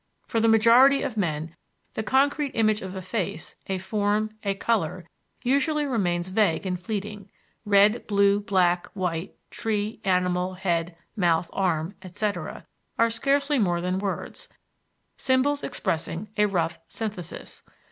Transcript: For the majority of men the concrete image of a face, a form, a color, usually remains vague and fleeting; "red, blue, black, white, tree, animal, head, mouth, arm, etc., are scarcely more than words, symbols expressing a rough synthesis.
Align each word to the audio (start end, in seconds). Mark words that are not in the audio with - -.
For 0.27 0.39
the 0.39 0.47
majority 0.47 1.03
of 1.03 1.15
men 1.15 1.55
the 1.93 2.01
concrete 2.01 2.53
image 2.55 2.81
of 2.81 2.95
a 2.95 3.03
face, 3.03 3.55
a 3.67 3.77
form, 3.77 4.31
a 4.43 4.55
color, 4.55 5.07
usually 5.43 5.85
remains 5.85 6.29
vague 6.29 6.65
and 6.65 6.79
fleeting; 6.81 7.29
"red, 7.65 8.07
blue, 8.07 8.39
black, 8.39 8.87
white, 8.95 9.35
tree, 9.51 10.01
animal, 10.03 10.55
head, 10.55 10.97
mouth, 11.15 11.51
arm, 11.53 11.93
etc., 12.01 12.65
are 12.97 13.11
scarcely 13.11 13.59
more 13.59 13.79
than 13.79 13.99
words, 13.99 14.49
symbols 15.17 15.61
expressing 15.61 16.29
a 16.35 16.47
rough 16.47 16.79
synthesis. 16.87 17.61